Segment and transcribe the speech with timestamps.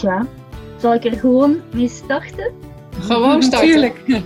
[0.00, 0.26] Tja,
[0.78, 2.52] zal ik er gewoon mee starten?
[3.00, 3.68] Gewoon starten.
[3.68, 4.22] Natuurlijk.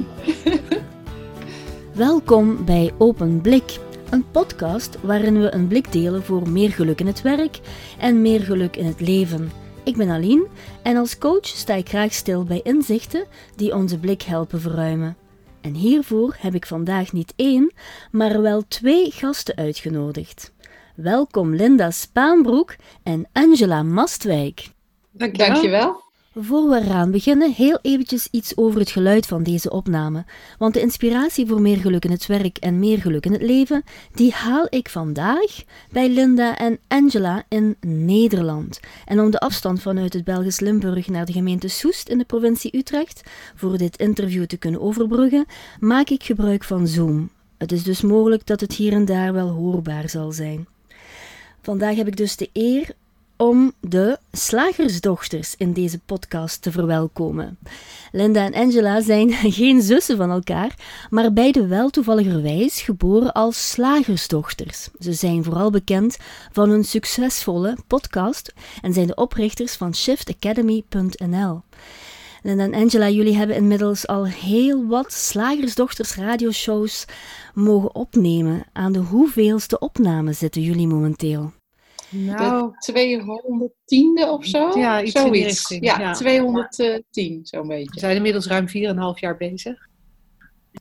[1.94, 3.78] Welkom bij Open Blik,
[4.10, 7.60] een podcast waarin we een blik delen voor meer geluk in het werk
[7.98, 9.50] en meer geluk in het leven.
[9.84, 10.46] Ik ben Aline
[10.82, 13.24] en als coach sta ik graag stil bij inzichten
[13.56, 15.16] die onze blik helpen verruimen.
[15.60, 17.72] En hiervoor heb ik vandaag niet één,
[18.10, 20.52] maar wel twee gasten uitgenodigd.
[20.94, 24.73] Welkom Linda Spaanbroek en Angela Mastwijk.
[25.16, 25.52] Dankjewel.
[25.52, 26.02] Dankjewel.
[26.36, 30.24] Voor we eraan beginnen, heel eventjes iets over het geluid van deze opname.
[30.58, 33.82] Want de inspiratie voor meer geluk in het werk en meer geluk in het leven,
[34.14, 38.80] die haal ik vandaag bij Linda en Angela in Nederland.
[39.04, 42.76] En om de afstand vanuit het Belgisch Limburg naar de gemeente Soest in de provincie
[42.76, 43.22] Utrecht
[43.54, 45.46] voor dit interview te kunnen overbruggen,
[45.80, 47.30] maak ik gebruik van Zoom.
[47.58, 50.66] Het is dus mogelijk dat het hier en daar wel hoorbaar zal zijn.
[51.62, 52.94] Vandaag heb ik dus de eer
[53.44, 57.58] om de slagersdochters in deze podcast te verwelkomen.
[58.12, 60.74] Linda en Angela zijn geen zussen van elkaar,
[61.10, 64.88] maar beide wel toevalligerwijs geboren als slagersdochters.
[64.98, 66.16] Ze zijn vooral bekend
[66.52, 71.62] van hun succesvolle podcast en zijn de oprichters van shiftacademy.nl.
[72.42, 77.04] Linda en Angela, jullie hebben inmiddels al heel wat slagersdochters radioshows
[77.54, 78.66] mogen opnemen.
[78.72, 81.52] Aan de hoeveelste opname zitten jullie momenteel?
[82.14, 84.78] Nou, De 210e of zo?
[84.78, 85.68] Ja, iets Zoiets.
[85.80, 86.12] Ja, ja.
[86.12, 88.00] 210 zo'n we beetje.
[88.00, 89.88] zijn inmiddels ruim 4,5 jaar bezig.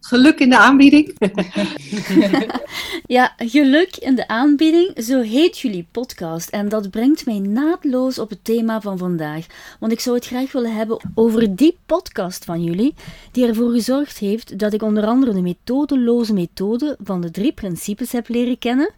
[0.01, 1.15] Geluk in de aanbieding.
[3.05, 6.49] Ja, geluk in de aanbieding, zo heet jullie podcast.
[6.49, 9.45] En dat brengt mij naadloos op het thema van vandaag.
[9.79, 12.93] Want ik zou het graag willen hebben over die podcast van jullie,
[13.31, 18.11] die ervoor gezorgd heeft dat ik onder andere de methodeloze methode van de drie principes
[18.11, 18.93] heb leren kennen,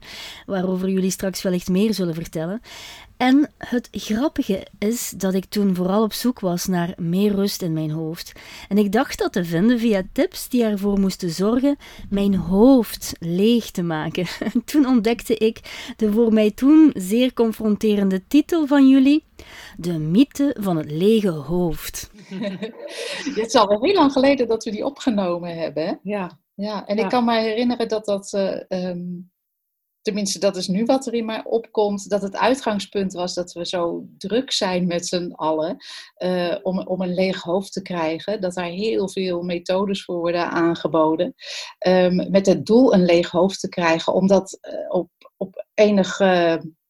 [0.46, 2.62] waarover jullie straks wellicht meer zullen vertellen.
[3.18, 7.74] En het grappige is dat ik toen vooral op zoek was naar meer rust in
[7.74, 8.32] mijn hoofd.
[8.70, 11.78] En ik dacht dat te vinden via tips die ervoor moesten zorgen
[12.10, 14.26] mijn hoofd leeg te maken.
[14.66, 15.60] Toen ontdekte ik
[15.98, 19.24] de voor mij toen zeer confronterende titel van jullie:
[19.78, 22.12] De mythe van het lege hoofd.
[23.36, 25.86] Het is al wel heel lang geleden dat we die opgenomen hebben.
[25.86, 25.94] Hè?
[26.04, 27.04] Ja, Ja, en Ja.
[27.04, 29.04] ik kan me herinneren dat dat, eh, ehm,
[30.06, 33.66] tenminste dat is nu wat er in mij opkomt, dat het uitgangspunt was dat we
[33.66, 35.78] zo druk zijn met z'n allen
[36.16, 38.42] eh, om, om een leeg hoofd te krijgen.
[38.42, 41.34] Dat daar heel veel methodes voor worden aangeboden.
[41.78, 46.18] ehm, met het doel een leeg hoofd te krijgen, omdat eh, op, op enig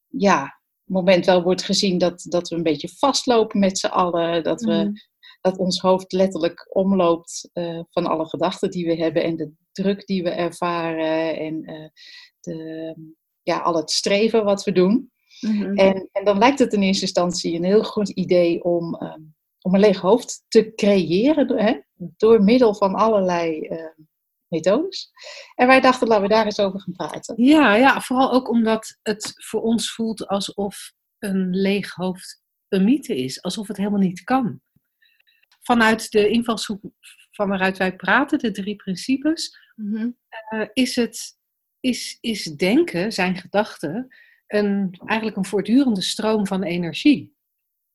[0.07, 4.43] ja, moment wel wordt gezien dat, dat we een beetje vastlopen met z'n allen.
[4.43, 4.91] Dat we Mhm.
[5.41, 10.05] dat ons hoofd letterlijk omloopt eh, van alle gedachten die we hebben en de druk
[10.05, 11.89] die we ervaren en eh,
[12.39, 12.95] de,
[13.43, 15.11] ja, al het streven wat we doen.
[15.75, 19.21] En, en dan lijkt het in eerste instantie een heel goed idee om, ehm,
[19.61, 23.85] om een leeg hoofd te creëren door, hè, door middel van allerlei eh,
[24.47, 25.11] methodes.
[25.55, 27.43] En wij dachten, laten we daar eens over gaan praten.
[27.43, 33.15] ja, ja, vooral ook omdat het voor ons voelt alsof een leeg hoofd een mythe
[33.15, 33.41] is.
[33.41, 34.61] Alsof het helemaal niet kan.
[35.61, 36.81] Vanuit de invalshoek
[37.31, 39.57] van waaruit wij praten, de drie principes,
[40.49, 41.37] eh, is, het,
[41.79, 44.15] is, is denken, zijn gedachten,
[44.47, 47.35] een, eigenlijk een voortdurende stroom van energie.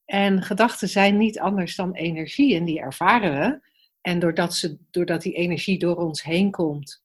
[0.04, 3.68] En gedachten zijn niet anders dan energie en die ervaren we.
[4.00, 7.04] En doordat, ze, doordat die energie door ons heen komt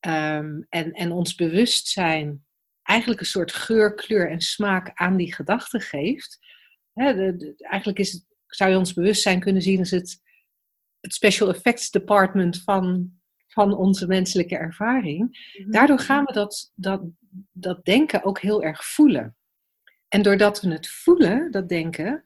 [0.00, 2.44] ehm, en, en ons bewustzijn
[2.82, 6.38] eigenlijk een soort geur, kleur en smaak aan die gedachten geeft.
[6.92, 10.22] Hè, de- eigenlijk is het, zou je ons bewustzijn kunnen zien als het,
[11.00, 13.12] het special effects department van,
[13.52, 15.50] van onze menselijke ervaring.
[15.70, 17.02] Daardoor gaan we dat, dat,
[17.52, 19.36] dat denken ook heel erg voelen.
[20.08, 22.22] En doordat we het voelen, dat denken,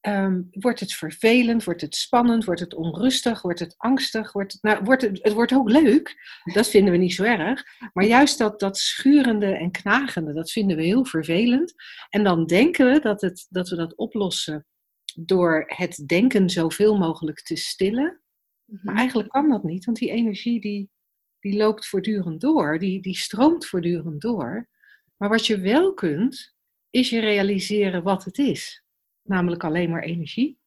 [0.00, 4.62] ehm, wordt het vervelend, wordt het spannend, wordt het onrustig, wordt het angstig, wordt het,
[4.62, 6.14] nou, wordt het, het wordt ook leuk.
[6.52, 7.64] Dat vinden we niet zo erg.
[7.92, 11.74] Maar juist dat, dat schurende en knagende, dat vinden we heel vervelend.
[12.08, 14.66] En dan denken we dat, het, dat we dat oplossen
[15.14, 18.20] door het denken zoveel mogelijk te stillen.
[18.68, 20.90] Maar eigenlijk kan dat niet, want die energie die,
[21.40, 24.68] die loopt voortdurend door, die, die stroomt voortdurend door.
[25.16, 26.54] Maar wat je wel kunt,
[26.90, 28.84] is je realiseren wat het is.
[29.22, 30.58] Namelijk alleen maar energie.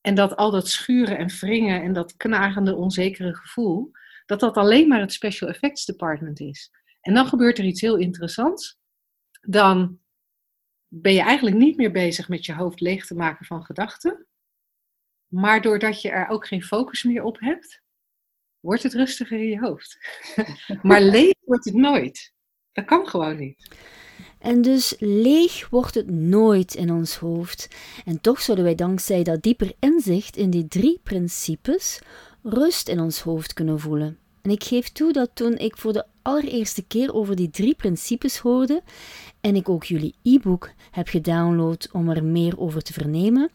[0.00, 3.90] En dat al dat schuren en wringen en dat knagende, onzekere gevoel,
[4.26, 6.70] dat dat alleen maar het Special Effects Department is.
[7.00, 8.78] En dan gebeurt er iets heel interessants.
[9.40, 9.98] Dan
[10.88, 14.26] ben je eigenlijk niet meer bezig met je hoofd leeg te maken van gedachten.
[15.30, 17.82] Maar doordat je er ook geen focus meer op hebt,
[18.60, 19.98] wordt het rustiger in je hoofd.
[20.82, 22.32] maar leeg wordt het nooit.
[22.72, 23.68] Dat kan gewoon niet.
[24.38, 27.68] En dus leeg wordt het nooit in ons hoofd.
[28.04, 32.00] En toch zouden wij dankzij dat dieper inzicht in die drie principes
[32.42, 34.18] rust in ons hoofd kunnen voelen.
[34.42, 38.38] En ik geef toe dat toen ik voor de allereerste keer over die drie principes
[38.38, 38.82] hoorde
[39.40, 43.50] en ik ook jullie e-book heb gedownload om er meer over te vernemen,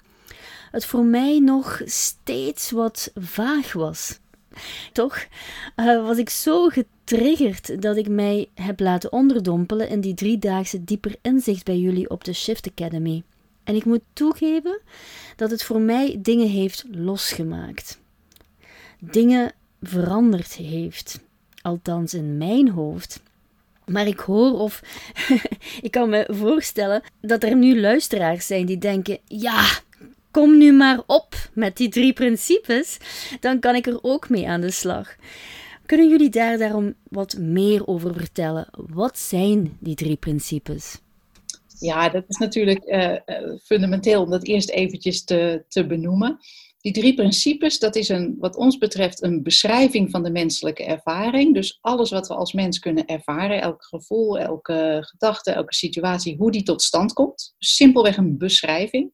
[0.75, 4.19] het voor mij nog steeds wat vaag was.
[4.92, 5.25] Toch
[5.75, 11.16] uh, was ik zo getriggerd dat ik mij heb laten onderdompelen in die driedaagse dieper
[11.22, 13.24] inzicht bij jullie op de Shift Academy.
[13.63, 14.81] En ik moet toegeven
[15.36, 18.00] dat het voor mij dingen heeft losgemaakt.
[19.00, 19.51] Dingen
[19.81, 21.19] veranderd heeft.
[21.62, 23.21] Althans in mijn hoofd.
[23.86, 24.81] Maar ik hoor of
[25.81, 29.66] ik kan me voorstellen dat er nu luisteraars zijn die denken: ja,
[30.36, 32.98] kom nu maar op met die drie principes,
[33.40, 35.16] dan kan ik er ook mee aan de slag.
[35.86, 38.68] Kunnen jullie daar daarom wat meer over vertellen?
[38.72, 41.00] Wat zijn die drie principes?
[41.80, 43.16] Ja, dat is natuurlijk uh,
[43.64, 46.38] fundamenteel om dat eerst eventjes te, te benoemen.
[46.81, 51.54] Die drie principes, dat is een, wat ons betreft een beschrijving van de menselijke ervaring.
[51.54, 56.52] Dus alles wat we als mens kunnen ervaren, elk gevoel, elke gedachte, elke situatie, hoe
[56.52, 57.56] die tot stand komt.
[57.58, 59.14] Simpelweg een beschrijving.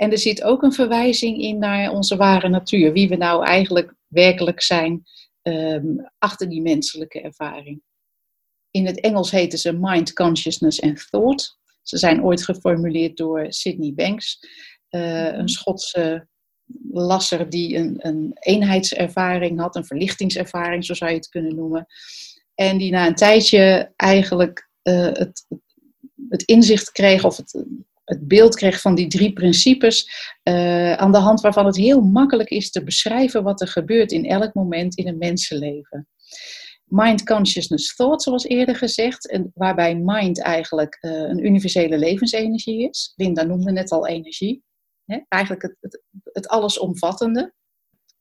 [0.00, 3.94] En er zit ook een verwijzing in naar onze ware natuur, wie we nou eigenlijk
[4.06, 5.02] werkelijk zijn
[5.42, 7.82] um, achter die menselijke ervaring.
[8.70, 11.58] In het Engels heten ze mind, consciousness en thought.
[11.82, 14.38] Ze zijn ooit geformuleerd door Sydney Banks,
[14.90, 16.28] uh, een Schotse
[16.90, 21.86] lasser die een, een eenheidservaring had, een verlichtingservaring, zo zou je het kunnen noemen.
[22.54, 25.46] En die na een tijdje eigenlijk uh, het,
[26.28, 27.64] het inzicht kreeg, of het,
[28.10, 30.10] het beeld kreeg van die drie principes,
[30.48, 34.26] uh, aan de hand waarvan het heel makkelijk is te beschrijven wat er gebeurt in
[34.26, 36.08] elk moment in een mensenleven.
[36.84, 43.12] Mind, consciousness, thought, zoals eerder gezegd, en waarbij mind eigenlijk uh, een universele levensenergie is.
[43.16, 44.62] Linda noemde net al energie.
[45.04, 45.18] Hè?
[45.28, 46.02] Eigenlijk het, het,
[46.32, 47.54] het allesomvattende,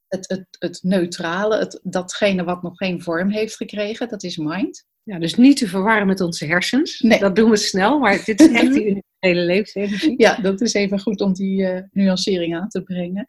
[0.07, 4.85] het, het, het neutrale, het, datgene wat nog geen vorm heeft gekregen, dat is mind.
[5.03, 6.99] Ja, dus niet te verwarren met onze hersens.
[6.99, 7.19] Nee.
[7.19, 10.13] Dat doen we snel, maar dit is echt die universele levensenergie.
[10.17, 13.25] Ja, dat is even goed om die uh, nuancering aan te brengen.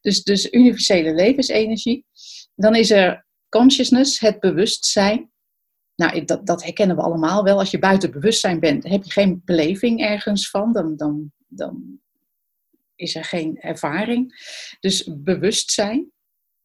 [0.00, 2.06] Dus, dus universele levensenergie.
[2.54, 5.32] Dan is er consciousness, het bewustzijn.
[5.96, 7.58] Nou, dat, dat herkennen we allemaal wel.
[7.58, 10.72] Als je buiten bewustzijn bent, heb je geen beleving ergens van.
[10.72, 12.00] Dan, dan, dan
[12.94, 14.34] is er geen ervaring.
[14.80, 16.12] Dus bewustzijn.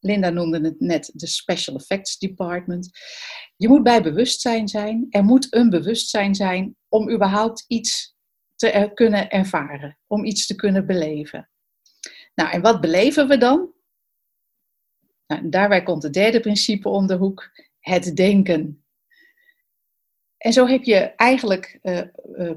[0.02, 2.90] Linda noemde het net de Special Effects Department.
[3.56, 5.06] Je moet bij bewustzijn zijn.
[5.10, 8.18] Er moet een bewustzijn zijn om überhaupt iets
[8.60, 11.50] te er kunnen ervaren, om iets te kunnen beleven.
[12.36, 13.74] Nou, en wat beleven we dan?
[15.28, 18.84] Nou, daarbij komt het derde principe om de hoek: het denken.
[20.38, 22.02] En zo heb je eigenlijk uh,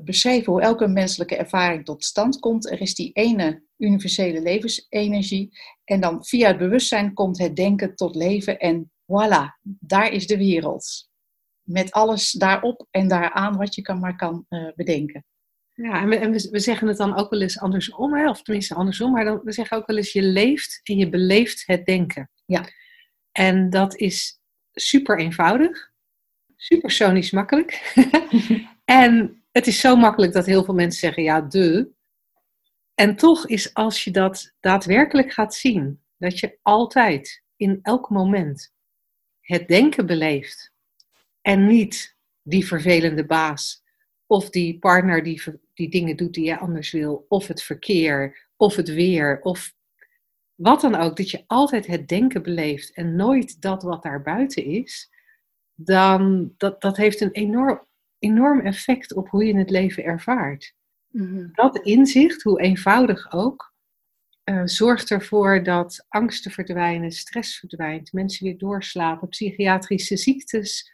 [0.04, 2.70] beschreven hoe elke menselijke ervaring tot stand komt.
[2.70, 5.58] Er is die ene universele levensenergie.
[5.84, 8.58] En dan via het bewustzijn komt het denken tot leven.
[8.58, 11.10] En voilà, daar is de wereld.
[11.62, 15.25] Met alles daarop en daaraan wat je kan, maar kan uh, bedenken.
[15.74, 18.28] Ja, en, we, en we, we, zeggen het dan ook wel eens andersom, hè?
[18.28, 21.62] of tenminste andersom, maar dan, we zeggen ook wel eens je leeft en je beleeft
[21.66, 22.30] het denken.
[22.46, 22.69] Ja.
[23.32, 24.40] En dat is
[24.72, 25.92] super eenvoudig
[26.62, 27.94] supersonisch makkelijk.
[28.84, 31.91] en het is zo makkelijk dat heel veel mensen zeggen, ja, de.
[32.94, 38.72] En toch is als je dat daadwerkelijk gaat zien, dat je altijd, in elk moment,
[39.41, 40.72] het denken beleeft.
[41.41, 43.81] En niet die vervelende baas,
[44.32, 45.43] of die partner die,
[45.74, 49.74] die dingen doet die je anders wil, of het verkeer, of het weer, of
[50.55, 51.17] wat dan ook.
[51.17, 55.10] Dat je altijd het denken beleeft en nooit dat wat daar buiten is
[55.74, 57.86] dan dat, dat heeft een enorm,
[58.19, 60.74] enorm effect op hoe je het leven ervaart.
[61.08, 61.51] Mm-hmm.
[61.53, 63.74] Dat inzicht, hoe eenvoudig ook,
[64.44, 70.93] uh, zorgt ervoor dat angsten verdwijnen, stress verdwijnt, mensen weer doorslapen, psychiatrische ziektes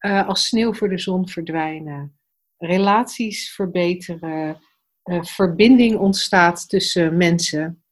[0.00, 2.19] uh, als sneeuw voor de zon verdwijnen,
[2.60, 4.60] relaties verbeteren,
[5.04, 7.82] uh, verbinding ontstaat tussen mensen,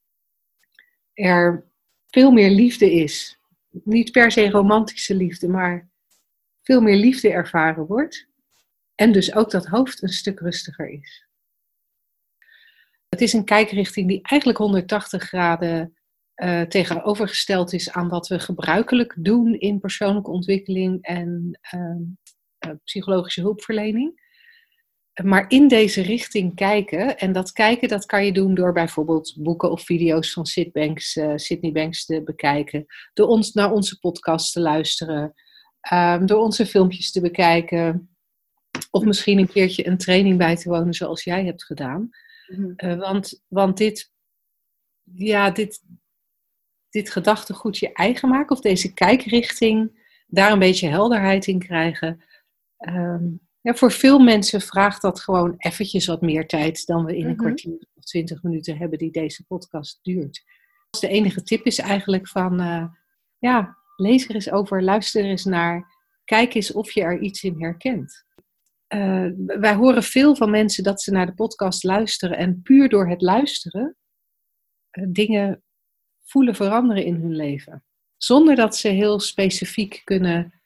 [1.13, 1.67] er
[2.07, 3.39] veel meer liefde is.
[3.69, 5.89] Niet per se romantische liefde, maar
[6.63, 8.29] veel meer liefde ervaren wordt.
[8.95, 11.27] En dus ook dat hoofd een stuk rustiger is.
[13.09, 15.97] Het is een kijkrichting die eigenlijk 180 graden
[16.37, 24.28] uh, tegenovergesteld is aan wat we gebruikelijk doen in persoonlijke ontwikkeling en uh, psychologische hulpverlening.
[25.23, 29.71] Maar in deze richting kijken, en dat kijken dat kan je doen door bijvoorbeeld boeken
[29.71, 35.35] of video's van uh, Sydney Banks te bekijken, door ons naar onze podcast te luisteren,
[35.93, 38.11] um, door onze filmpjes te bekijken.
[38.91, 42.11] Of misschien een keertje een training bij te wonen zoals jij hebt gedaan.
[42.47, 42.73] Mhm.
[42.77, 44.13] Eh, want, want dit,
[45.03, 45.83] ja, dit,
[46.91, 52.25] dit gedachtegoed je eigen maken, of deze kijkrichting, daar een beetje helderheid in krijgen.
[52.77, 53.27] Ehm,
[53.69, 57.31] ja, voor veel mensen vraagt dat gewoon eventjes wat meer tijd dan we in een
[57.31, 57.39] Mhm.
[57.41, 60.45] kwartier of twintig minuten hebben die deze podcast duurt.
[60.91, 62.85] Dus de enige tip is eigenlijk van, eh,
[63.39, 65.95] ja, lees er eens over, luister er eens naar,
[66.25, 68.25] kijk eens of je er iets in herkent.
[68.87, 73.09] Eh, wij horen veel van mensen dat ze naar de podcast luisteren en puur door
[73.09, 73.97] het luisteren
[74.91, 75.63] eh, dingen
[76.25, 77.85] voelen veranderen in hun leven.
[78.17, 80.58] Zonder dat ze heel specifiek kunnen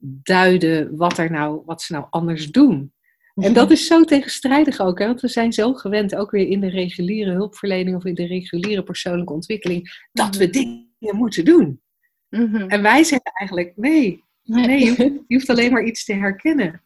[0.00, 2.92] duiden wat, er nou, wat ze nou anders doen.
[3.34, 5.06] En dat is zo tegenstrijdig ook, hè?
[5.06, 8.82] want we zijn zo gewend, ook weer in de reguliere hulpverlening of in de reguliere
[8.82, 11.80] persoonlijke ontwikkeling, dat we dingen moeten doen.
[12.28, 12.68] Mhm.
[12.68, 16.82] En wij zeggen eigenlijk, nee, nee je, hoeft, je hoeft alleen maar iets te herkennen.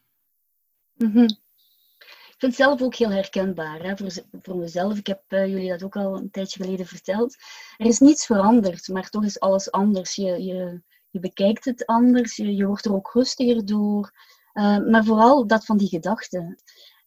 [0.93, 1.23] Mhm.
[1.23, 4.97] Ik vind het zelf ook heel herkenbaar hè, voor, voor mezelf.
[4.97, 7.35] Ik heb eh, jullie dat ook al een tijdje geleden verteld.
[7.77, 10.15] Er is niets veranderd, maar toch is alles anders.
[10.15, 10.81] Je, je,
[11.13, 14.11] je bekijkt het anders, je, wordt er ook rustiger door.
[14.53, 16.55] Eh, maar vooral dat van die gedachten.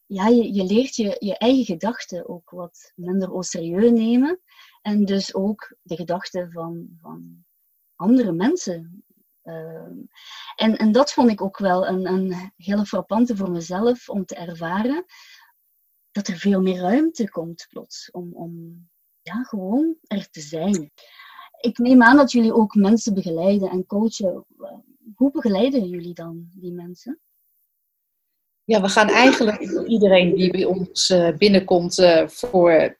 [0.05, 4.41] Ja, je, je leert je, eigen gedachten ook wat minder serieus nemen.
[4.81, 7.45] En dus ook de gedachten van, van
[7.95, 9.03] andere mensen.
[9.41, 9.91] Eh,
[10.55, 14.35] en, en dat vond ik ook wel een, een hele frappante voor mezelf om te
[14.35, 15.05] ervaren.
[16.11, 18.83] Dat er veel meer ruimte komt plots om, om
[19.21, 20.91] ja, gewoon er te zijn.
[21.59, 24.45] Ik neem aan dat jullie ook mensen begeleiden en coachen.
[25.15, 27.19] Hoe begeleiden jullie dan die mensen?
[28.63, 32.97] Ja, we gaan eigenlijk iedereen die bij ons eh, binnenkomt eh, voor,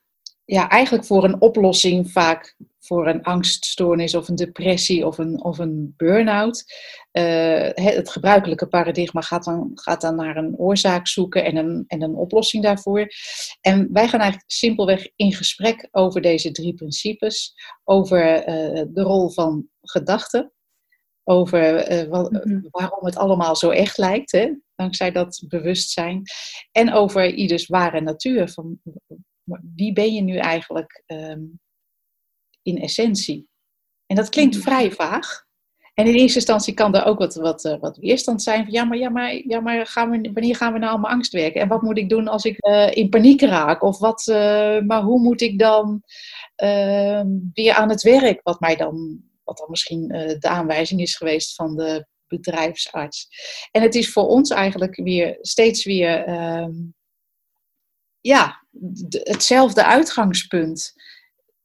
[0.48, 5.58] ja, eigenlijk voor een oplossing, vaak voor een angststoornis of een depressie of een, of
[5.58, 6.64] een burn-out.
[7.12, 12.02] Eh, het, gebruikelijke paradigma gaat dan, gaat dan naar een oorzaak zoeken en een, en
[12.02, 13.08] een oplossing daarvoor.
[13.62, 19.30] En wij gaan eigenlijk simpelweg in gesprek over deze drie principes, over eh, de rol
[19.30, 20.52] van gedachten.
[21.24, 22.60] Over eh, wat, Mhm.
[22.72, 24.52] waarom het allemaal zo echt lijkt, hè?
[24.78, 26.22] dankzij dat bewustzijn.
[26.72, 28.50] En over ieders ware natuur.
[28.50, 28.80] Van,
[29.78, 31.42] wie ben je nu eigenlijk ehm,
[32.62, 33.48] in essentie?
[34.06, 34.64] En dat klinkt Mhm.
[34.64, 35.46] vrij vaag.
[35.94, 38.64] En in eerste instantie kan er ook wat, wat, eh, wat weerstand zijn.
[38.64, 41.14] Van, ja, maar, ja, maar, ja, maar gaan we, wanneer gaan we nou aan mijn
[41.14, 41.62] angst werken?
[41.62, 43.84] En wat moet ik doen als ik eh, in paniek raak?
[43.84, 46.04] Of wat, eh, maar hoe moet ik dan
[46.56, 48.40] ehm, weer aan het werk?
[48.44, 50.08] Wat mij dan, wat dan misschien
[50.40, 53.28] de aanwijzing is geweest van de bedrijfsarts.
[53.72, 56.72] En het is voor ons eigenlijk weer steeds weer ehm,
[58.22, 58.67] ja,
[59.10, 60.94] hetzelfde uitgangspunt.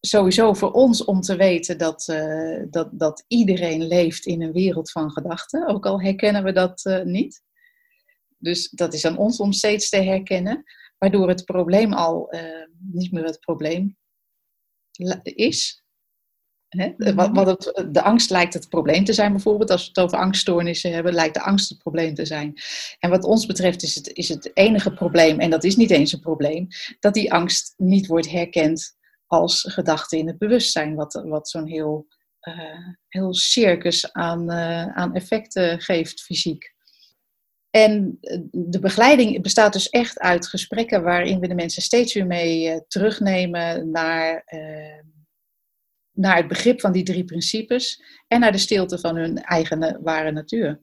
[0.01, 4.91] Sowieso voor ons om te weten dat, eh, dat, dat iedereen leeft in een wereld
[4.91, 7.43] van gedachten, ook al herkennen we dat eh, niet.
[8.39, 10.65] Dus dat is aan ons om steeds te herkennen,
[10.99, 13.97] waardoor het probleem al eh, niet meer het probleem
[15.23, 15.82] is.
[16.79, 16.93] Hè?
[16.97, 17.15] Mhm.
[17.15, 19.71] Wat, wat het, de angst lijkt het probleem te zijn, bijvoorbeeld.
[19.71, 22.55] Als we het over angststoornissen hebben, lijkt de angst het probleem te zijn.
[22.99, 26.13] En wat ons betreft is het, is het enige probleem, en dat is niet eens
[26.13, 26.67] een probleem,
[27.01, 30.95] dat die angst niet wordt herkend als gedachte in het bewustzijn.
[30.95, 32.07] Wat, wat zo'n heel,
[32.41, 36.73] eh, heel circus aan, eh, aan effecten geeft, fysiek.
[37.73, 42.27] En eh, de begeleiding bestaat dus echt uit gesprekken waarin we de mensen steeds weer
[42.27, 45.01] mee eh, terugnemen naar, eh,
[46.13, 50.33] naar het begrip van die drie principes en naar de stilte van hun eigen ware
[50.33, 50.81] natuur.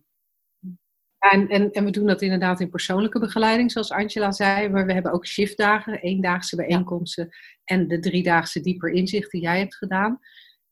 [1.20, 4.70] En, en, en we doen dat inderdaad in persoonlijke begeleiding, zoals Angela zei.
[4.70, 7.30] Maar we hebben ook shiftdagen, eendaagse bijeenkomsten
[7.64, 10.20] en de driedaagse dieper inzicht die jij hebt gedaan.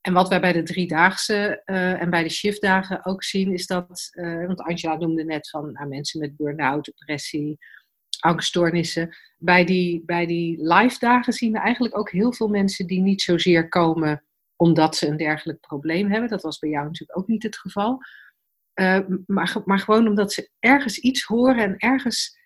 [0.02, 4.10] En wat wij bij de driedaagse eh, en bij de shiftdagen ook zien, is dat,
[4.12, 7.58] eh, want Angela noemde net van nou, mensen met burn-out, depressie,
[8.20, 9.16] angststoornissen.
[9.38, 13.22] Bij die, bij die live dagen zien we eigenlijk ook heel veel mensen die niet
[13.22, 14.24] zozeer komen
[14.58, 16.30] omdat ze een dergelijk probleem hebben.
[16.30, 18.00] Dat was bij jou natuurlijk ook niet het geval.
[18.80, 22.38] Uh, maar, maar gewoon omdat ze ergens iets horen en ergens,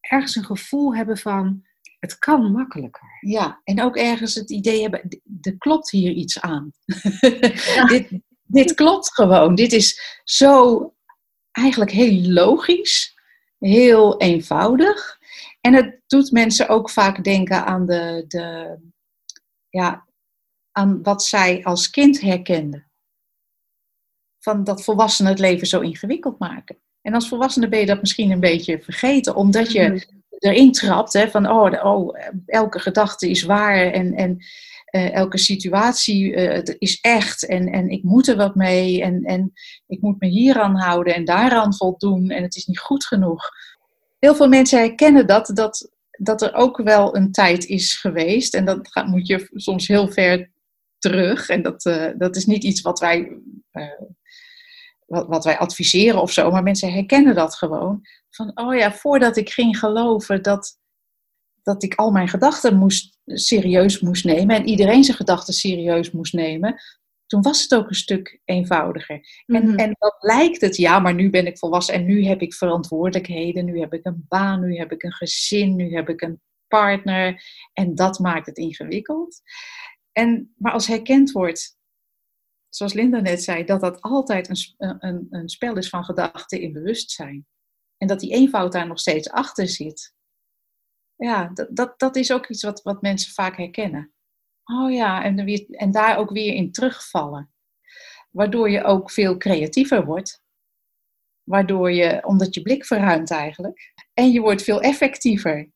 [0.00, 1.64] ergens een gevoel hebben van
[1.98, 3.18] het kan makkelijker.
[3.20, 6.72] Ja, en ook ergens het idee hebben, er klopt hier iets aan.
[7.20, 7.84] Ja.
[7.94, 9.54] dit, dit klopt gewoon.
[9.54, 10.94] Dit is zo
[11.50, 13.14] eigenlijk heel logisch,
[13.58, 15.18] heel eenvoudig.
[15.60, 18.78] En het doet mensen ook vaak denken aan, de, de,
[19.68, 20.06] ja,
[20.72, 22.90] aan wat zij als kind herkenden
[24.38, 26.78] van dat volwassenen het leven zo ingewikkeld maken.
[27.02, 30.02] En als volwassene ben je dat misschien een beetje vergeten, omdat je mm-hmm.
[30.38, 34.38] erin trapt hè, van oh, oh, elke gedachte is waar en, en
[34.90, 39.52] uh, elke situatie uh, is echt en, en ik moet er wat mee en, en
[39.86, 43.50] ik moet me hieraan houden en daaraan voldoen en het is niet goed genoeg.
[44.18, 48.54] heel veel mensen herkennen dat, dat, dat er ook wel een tijd is geweest.
[48.54, 50.50] En dat moet je soms heel ver
[51.00, 51.48] terug.
[51.48, 53.38] En dat, uh, dat is niet iets wat wij,
[53.72, 54.00] uh,
[55.06, 58.00] wat, wat wij adviseren of zo, maar mensen herkennen dat gewoon.
[58.30, 60.78] Van, oh ja, voordat ik ging geloven dat,
[61.62, 66.32] dat ik al mijn gedachten moest, serieus moest nemen en iedereen zijn gedachten serieus moest
[66.32, 66.80] nemen,
[67.26, 69.20] toen was het ook een stuk eenvoudiger.
[69.46, 69.78] En, mhm.
[69.78, 73.64] en dan lijkt het, ja, maar nu ben ik volwassen en nu heb ik verantwoordelijkheden,
[73.64, 76.40] nu heb ik een baan, nu heb ik een gezin, nu heb ik een
[76.70, 77.42] partner.
[77.72, 79.40] En dat maakt het ingewikkeld.
[80.12, 81.78] En, maar als herkend wordt,
[82.68, 86.72] zoals Linda net zei, dat dat altijd een, een, een spel is van gedachten in
[86.72, 87.46] bewustzijn.
[87.96, 90.14] En dat die eenvoud daar nog steeds achter zit.
[91.16, 94.12] Ja, dat, dat, dat is ook iets wat, wat mensen vaak herkennen.
[94.64, 97.52] Oh ja, en, weer, en daar ook weer in terugvallen.
[98.30, 100.42] Waardoor je ook veel creatiever wordt.
[101.42, 103.94] Waardoor je, omdat je blik verruimt eigenlijk.
[104.14, 105.70] En je wordt veel effectiever.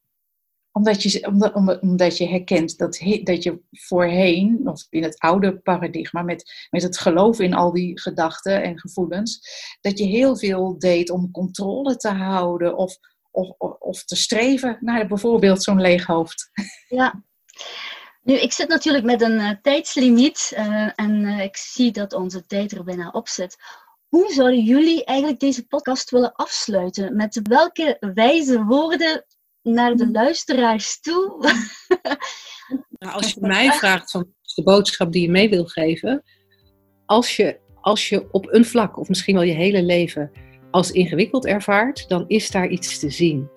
[0.75, 6.23] Omdat je, omdat, omdat je herkent dat, dat je voorheen, of in het oude paradigma,
[6.23, 9.41] met, met het geloof in al die gedachten en gevoelens,
[9.81, 12.97] dat je heel veel deed om controle te houden of,
[13.31, 16.51] of, of te streven naar bijvoorbeeld zo'n leeg hoofd.
[16.89, 17.23] Ja,
[18.23, 22.47] nu, ik zit natuurlijk met een uh, tijdslimiet uh, en uh, ik zie dat onze
[22.47, 23.57] tijd er bijna op zit.
[24.09, 27.17] Hoe zouden jullie eigenlijk deze podcast willen afsluiten?
[27.17, 29.25] Met welke wijze woorden
[29.65, 31.37] naar de luisteraars toe?
[32.99, 36.23] nou, als je mij vraagt van de boodschap die je mee wil geven,
[37.07, 40.31] als je, als je op een vlak, of misschien wel je hele leven,
[40.71, 43.49] als ingewikkeld ervaart, dan is daar iets te zien.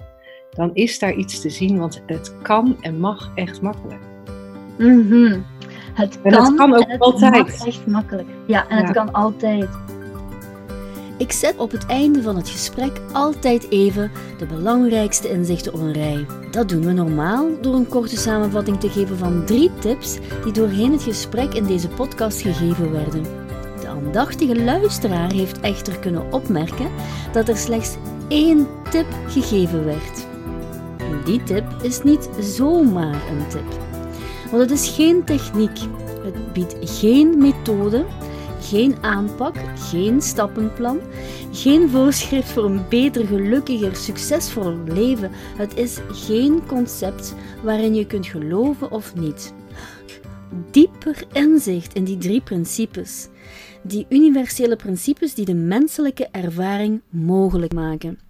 [0.49, 4.01] Dan is daar iets te zien, want het kan en mag echt makkelijk.
[4.77, 5.45] Mm
[5.93, 7.65] Het en kan, kan ook altijd.
[7.65, 8.27] echt makkelijk.
[8.47, 9.69] Ja, en het kan altijd.
[11.17, 15.93] Ik zet op het einde van het gesprek altijd even de belangrijkste inzichten op een
[15.93, 16.25] rij.
[16.51, 20.91] Dat doen we normaal door een korte samenvatting te geven van drie tips die doorheen
[20.91, 23.23] het gesprek in deze podcast gegeven werden.
[23.81, 26.89] De aandachtige luisteraar heeft echter kunnen opmerken
[27.31, 27.95] dat er slechts
[28.27, 30.25] één tip gegeven werd.
[31.25, 33.77] Die tip is niet zomaar een tip.
[34.51, 35.79] Want het is geen techniek.
[36.23, 38.05] Het biedt geen methode,
[38.69, 40.99] geen aanpak, geen stappenplan,
[41.51, 45.31] geen voorschrift voor een beter, gelukkiger, succesvol leven.
[45.33, 49.53] Het is geen concept waarin je kunt geloven of niet.
[50.71, 53.27] Dieper inzicht in die drie principes.
[53.83, 58.26] Die universele principes die de menselijke ervaring mogelijk maken.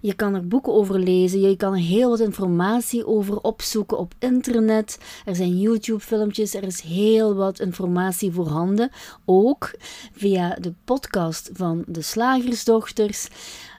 [0.00, 4.14] Je kan er boeken over lezen, je kan er heel wat informatie over opzoeken op
[4.18, 4.98] internet.
[5.24, 8.90] Er zijn YouTube-filmpjes, er is heel wat informatie voorhanden.
[9.24, 9.74] Ook
[10.12, 13.28] via de podcast van de Slagersdochters,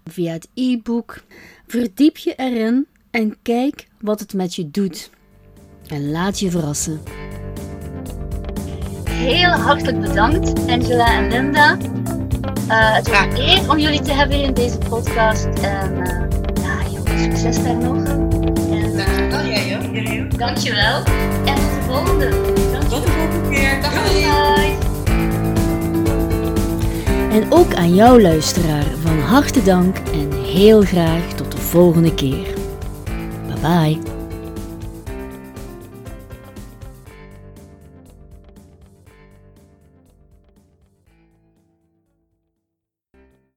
[0.03, 1.23] via het e-book.
[1.67, 5.09] Verdiep je erin en kijk wat het met je doet.
[5.87, 7.01] En laat je verrassen.
[9.09, 11.77] Heel hartelijk bedankt, Angela en Linda.
[12.69, 15.45] Uh, het was een eer om jullie te hebben in deze podcast.
[15.45, 18.03] En uh, ja, jongens, succes daar nog.
[18.05, 20.37] En, Dankjewel, jij ook.
[20.37, 21.03] Dankjewel.
[21.45, 22.29] En tot de volgende.
[22.89, 23.81] Tot de volgende keer.
[23.81, 24.77] Dag, bye.
[27.31, 32.47] En ook aan jou, luisteraar, van harte dank en heel graag tot de volgende keer.
[33.47, 34.18] Bye bye.